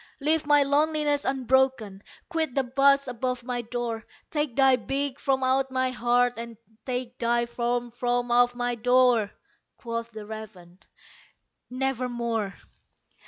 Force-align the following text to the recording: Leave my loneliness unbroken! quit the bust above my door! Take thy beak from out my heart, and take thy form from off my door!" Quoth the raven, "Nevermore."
Leave 0.19 0.47
my 0.47 0.63
loneliness 0.63 1.25
unbroken! 1.25 2.01
quit 2.27 2.55
the 2.55 2.63
bust 2.63 3.07
above 3.07 3.43
my 3.43 3.61
door! 3.61 4.03
Take 4.31 4.55
thy 4.55 4.75
beak 4.75 5.19
from 5.19 5.43
out 5.43 5.69
my 5.69 5.91
heart, 5.91 6.33
and 6.37 6.57
take 6.87 7.19
thy 7.19 7.45
form 7.45 7.91
from 7.91 8.31
off 8.31 8.55
my 8.55 8.73
door!" 8.73 9.31
Quoth 9.77 10.09
the 10.09 10.25
raven, 10.25 10.79
"Nevermore." 11.69 12.55